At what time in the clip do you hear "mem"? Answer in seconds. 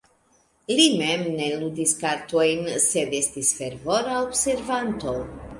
1.01-1.25